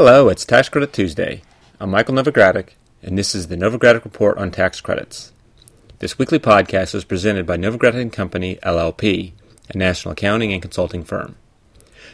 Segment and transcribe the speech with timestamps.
[0.00, 1.42] Hello, it's Tax Credit Tuesday.
[1.80, 2.68] I'm Michael Novogradac,
[3.02, 5.32] and this is the Novogradac Report on Tax Credits.
[5.98, 9.32] This weekly podcast is presented by Novogradac & Company, LLP,
[9.68, 11.34] a national accounting and consulting firm.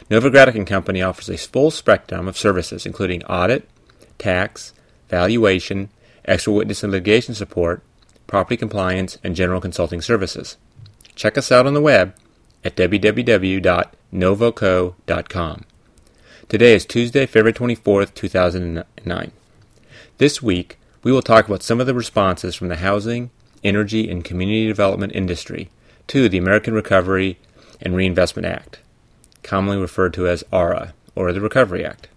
[0.09, 3.69] Novogradac & Company offers a full spectrum of services including audit,
[4.17, 4.73] tax,
[5.09, 5.89] valuation,
[6.27, 7.83] expert witness and litigation support,
[8.25, 10.57] property compliance, and general consulting services.
[11.13, 12.15] Check us out on the web
[12.63, 15.65] at www.novoco.com.
[16.47, 19.31] Today is Tuesday, February 24th, 2009.
[20.19, 23.31] This week, we will talk about some of the responses from the housing,
[23.63, 25.71] energy, and community development industry
[26.05, 27.39] to the American Recovery
[27.81, 28.77] and Reinvestment Act,
[29.41, 32.09] commonly referred to as ARA, or the Recovery Act.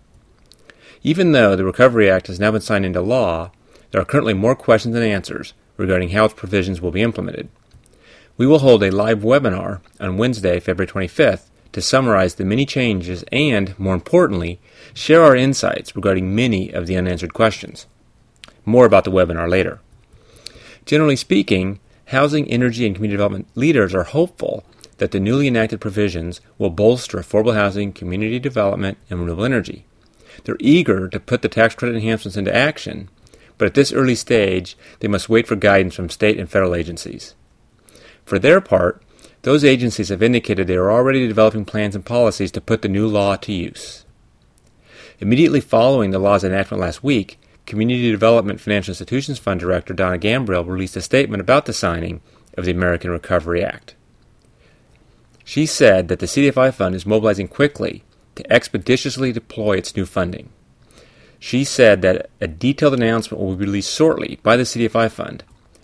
[1.03, 3.51] Even though the Recovery Act has now been signed into law,
[3.93, 7.49] there are currently more questions than answers regarding how its provisions will be implemented.
[8.37, 13.25] We will hold a live webinar on Wednesday, February 25th to summarize the many changes
[13.31, 14.59] and, more importantly,
[14.95, 17.87] share our insights regarding many of the unanswered questions.
[18.65, 19.81] More about the webinar later.
[20.87, 24.65] Generally speaking, housing, energy, and community development leaders are hopeful
[24.99, 29.85] that the newly enacted provisions will bolster affordable housing, community development, and renewable energy.
[30.45, 33.09] They're eager to put the tax credit enhancements into action,
[33.57, 37.35] but at this early stage, they must wait for guidance from state and federal agencies.
[38.25, 39.03] For their part,
[39.49, 43.09] those agencies have indicated they are already developing plans and policies to put the new
[43.09, 44.05] law to use.
[45.21, 50.69] Immediately following the law's enactment last week, Community Development Financial Institutions Fund Director Donna Gambrell
[50.69, 52.21] released a statement about the signing
[52.59, 53.95] of the American Recovery Act.
[55.47, 60.51] She said that the CDFI fund is mobilizing quickly to expeditiously deploy its new funding.
[61.39, 65.43] She said that a detailed announcement will be released shortly by the CDFI fund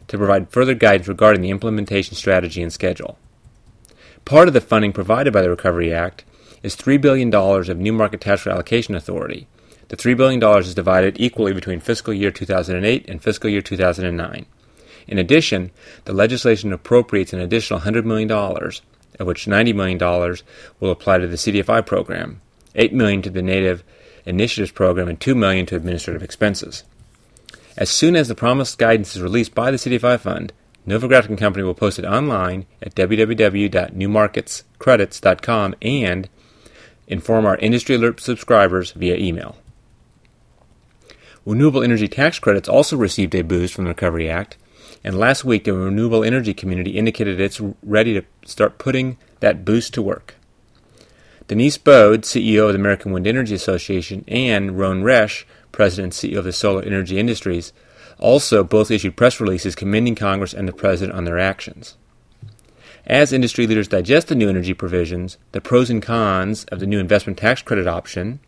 [0.09, 3.17] to provide further guidance regarding the implementation strategy and schedule.
[4.25, 6.25] Part of the funding provided by the Recovery Act
[6.63, 9.47] is $3 billion of new market tax allocation authority.
[9.89, 14.47] The $3 billion is divided equally between fiscal year 2008 and fiscal year 2009.
[15.07, 15.71] In addition,
[16.07, 19.99] the legislation appropriates an additional $100 million, of which $90 million
[20.81, 22.41] will apply to the CDFI program,
[22.75, 23.85] 8 million to the Native
[24.25, 26.85] Initiatives Program, and 2 million to administrative expenses.
[27.77, 30.55] As soon as the promised guidance is released by the CDFI Fund,
[30.87, 36.29] Novogradac & Company will post it online at www.newmarketscredits.com and
[37.07, 39.57] inform our industry alert subscribers via email.
[41.47, 44.57] Renewable energy tax credits also received a boost from the Recovery Act,
[45.03, 49.93] and last week the renewable energy community indicated it's ready to start putting that boost
[49.95, 50.37] to work.
[51.47, 56.39] Denise Bode, CEO of the American Wind Energy Association, and Rhone Resch, President and CEO
[56.39, 57.75] of the Solar Energy Industries,
[58.19, 61.97] also, both issued press releases commending Congress and the President on their actions.
[63.07, 66.99] As industry leaders digest the new energy provisions, the pros and cons of the new
[66.99, 68.41] investment tax credit option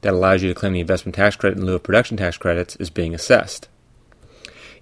[0.00, 2.76] that allows you to claim the investment tax credit in lieu of production tax credits
[2.76, 3.68] is being assessed.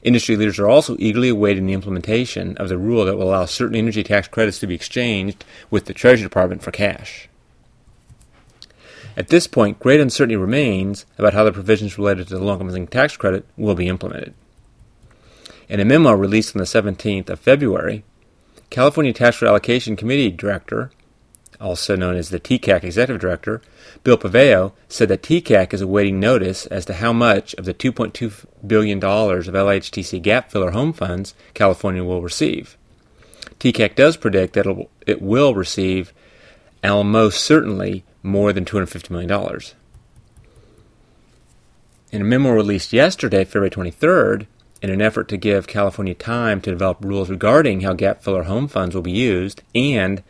[0.02, 3.76] Industry leaders are also eagerly awaiting the implementation of the rule that will allow certain
[3.76, 7.28] energy tax credits to be exchanged with the Treasury Department for cash.
[9.16, 12.86] At this point, great uncertainty remains about how the provisions related to the low income
[12.88, 14.34] tax credit will be implemented.
[15.69, 18.04] In a memo released on the 17th of February,
[18.70, 20.91] California Tax Credit Allocation Committee Director,
[21.60, 23.62] also known as the TCAC Executive Director,
[24.02, 28.44] Bill Pavão, said that TCAC is awaiting notice as to how much of the $2.2
[28.66, 32.76] billion of LIHTC gap filler home funds California will receive.
[33.60, 36.12] TCAC does predict that it will receive
[36.82, 39.61] almost certainly more than $250 million.
[42.11, 44.47] In a memo released yesterday, February 23rd,
[44.83, 48.67] in an effort to give California time to develop rules regarding how gap filler home
[48.67, 50.23] funds will be used and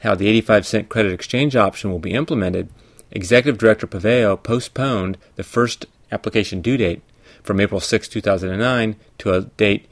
[0.00, 2.68] how the 85 cent credit exchange option will be implemented,
[3.10, 7.02] Executive Director Pavão postponed the first application due date
[7.42, 9.86] from April 6, 2009 to a date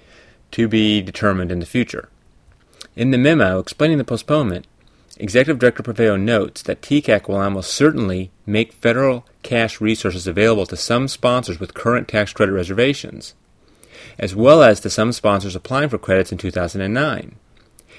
[0.50, 2.08] to be determined in the future.
[2.94, 4.66] In the memo explaining the postponement,
[5.22, 10.76] Executive Director Pavão notes that TCAC will almost certainly make federal cash resources available to
[10.76, 13.34] some sponsors with current tax credit reservations,
[14.18, 17.36] as well as to some sponsors applying for credits in 2009.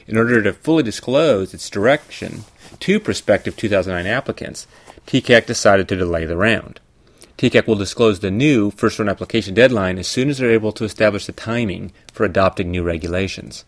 [0.06, 2.44] In order to fully disclose its direction
[2.82, 4.68] to prospective 2009 applicants,
[5.08, 6.82] TCAC decided to delay the round.
[7.38, 10.84] TCAC will disclose the new first round application deadline as soon as they're able to
[10.84, 13.64] establish the timing for adopting new regulations.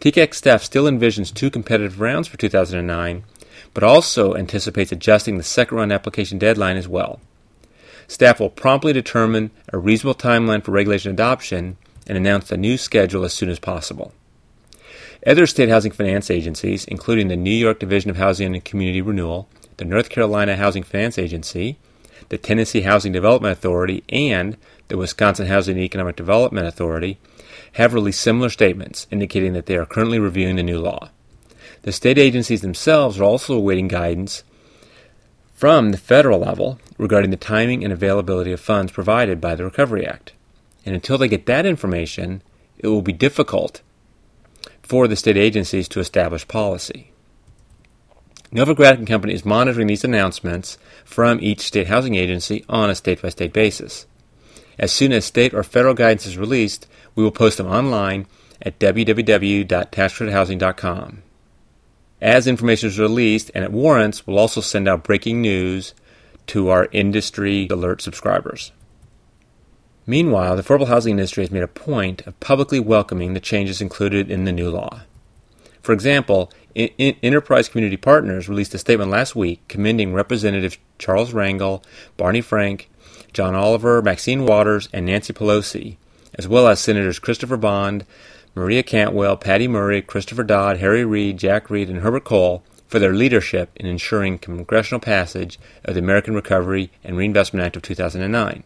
[0.00, 3.24] TCAC staff still envisions two competitive rounds for 2009,
[3.72, 7.20] but also anticipates adjusting the second round application deadline as well.
[8.06, 11.76] Staff will promptly determine a reasonable timeline for regulation adoption
[12.06, 14.12] and announce the new schedule as soon as possible.
[15.26, 19.48] Other state housing finance agencies, including the New York Division of Housing and Community Renewal,
[19.78, 21.78] the North Carolina Housing Finance Agency,
[22.28, 24.56] the Tennessee Housing Development Authority and
[24.88, 27.18] the Wisconsin Housing and Economic Development Authority
[27.74, 31.10] have released similar statements indicating that they are currently reviewing the new law.
[31.82, 34.42] The state agencies themselves are also awaiting guidance
[35.54, 40.06] from the federal level regarding the timing and availability of funds provided by the Recovery
[40.06, 40.32] Act.
[40.86, 42.42] And until they get that information,
[42.78, 43.82] it will be difficult
[44.82, 47.12] for the state agencies to establish policy.
[48.52, 53.20] Novogradac and Company is monitoring these announcements from each state housing agency on a state
[53.20, 54.06] by state basis.
[54.78, 58.26] As soon as state or federal guidance is released, we will post them online
[58.60, 61.22] at www.taxcredithousing.com.
[62.20, 65.94] As information is released and it warrants, we'll also send out breaking news
[66.46, 68.72] to our industry alert subscribers.
[70.06, 74.30] Meanwhile, the affordable housing industry has made a point of publicly welcoming the changes included
[74.30, 75.00] in the new law.
[75.82, 81.84] For example, Enterprise Community Partners released a statement last week commending Representatives Charles Rangel,
[82.16, 82.90] Barney Frank,
[83.34, 85.96] John Olver, Maxine Waters, and Nancy Pelosi,
[86.36, 88.06] as well as Senators Christopher Bond,
[88.54, 93.12] Maria Cantwell, Patty Murray, Christopher Dodd, Harry Reid, Jack Reed, and Herbert Kohl for their
[93.12, 98.62] leadership in ensuring congressional passage of the American Recovery and Reinvestment Act of 2009.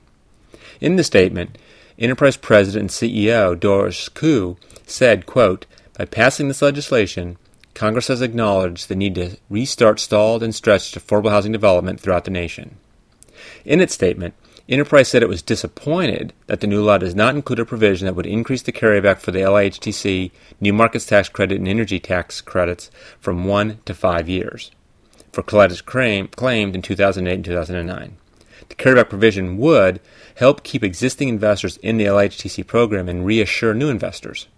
[0.83, 1.57] In the statement,
[1.99, 5.65] Enterprise President and CEO Doris Koo said, quote,
[5.97, 7.39] By passing this legislation,
[7.73, 12.31] Congress has acknowledged the need to restart stalled and stretched affordable housing development throughout the
[12.31, 12.77] nation.
[13.65, 14.35] In its statement,
[14.69, 18.15] Enterprise said it was disappointed that the new law does not include a provision that
[18.15, 20.31] would increase the carryback for the LIHTC,
[20.61, 24.71] New Markets Tax Credit, and Energy Tax credits from one to five years
[25.33, 28.17] for credits claimed in 2008 and 2009.
[28.69, 30.01] The carryback provision would
[30.35, 34.49] help keep existing investors in the LIHTC program and reassure new investors.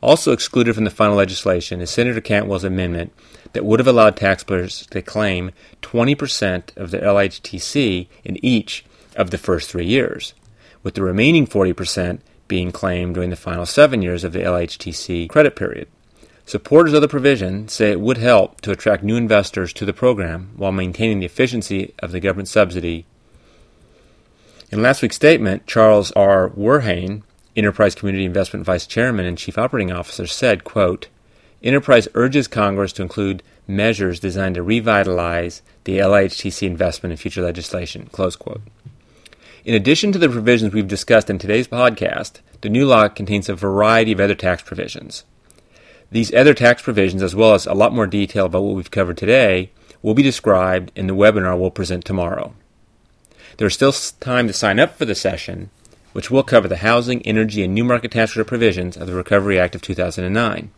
[0.00, 3.12] Also excluded from the final legislation is Senator Cantwell's amendment
[3.52, 5.50] that would have allowed taxpayers to claim
[5.82, 8.84] 20% of their LIHTC in each
[9.16, 10.34] of the first three years,
[10.82, 15.56] with the remaining 40% being claimed during the final seven years of the LIHTC credit
[15.56, 15.88] period.
[16.46, 20.52] Supporters of the provision say it would help to attract new investors to the program
[20.56, 23.04] while maintaining the efficiency of the government subsidy.
[24.70, 26.48] In last week's statement, Charles R.
[26.50, 27.22] Werhane,
[27.58, 31.08] Enterprise Community Investment Vice Chairman and Chief Operating Officer, said, quote,
[31.60, 38.08] Enterprise urges Congress to include measures designed to revitalize the LIHTC investment in future legislation.
[38.12, 38.62] Close quote.
[39.64, 43.56] In addition to the provisions we've discussed in today's podcast, the new law contains a
[43.56, 45.24] variety of other tax provisions.
[46.12, 49.18] These other tax provisions, as well as a lot more detail about what we've covered
[49.18, 52.54] today, will be described in the webinar we'll present tomorrow.
[53.56, 55.70] There is still time to sign up for the session,
[56.12, 59.58] which will cover the housing, energy, and new market tax credit provisions of the Recovery
[59.58, 60.70] Act of 2009.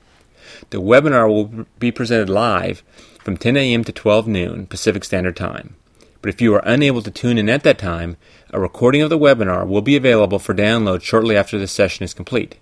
[0.71, 2.82] The webinar will be presented live
[3.25, 3.85] from 10 a.m.
[3.85, 5.77] to 12 noon Pacific Standard Time.
[6.23, 8.17] But if you are unable to tune in at that time,
[8.50, 12.12] a recording of the webinar will be available for download shortly after the session is
[12.12, 12.56] complete.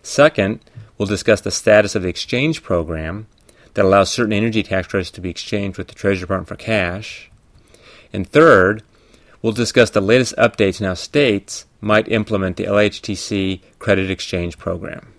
[0.03, 0.61] Second,
[0.99, 3.27] we'll discuss the status of the exchange program
[3.75, 7.31] that allows certain energy tax credits to be exchanged with the Treasury Department for cash.
[8.13, 8.83] And third,
[9.41, 15.13] we'll discuss the latest updates and how states might implement the LIHTC credit exchange program.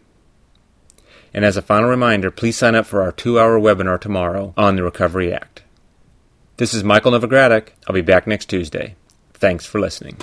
[1.34, 4.76] And as a final reminder, please sign up for our two hour webinar tomorrow on
[4.76, 5.64] the Recovery Act.
[6.58, 7.70] This is Michael Novogradac.
[7.88, 8.96] I'll be back next Tuesday.
[9.34, 10.18] Thanks for listening.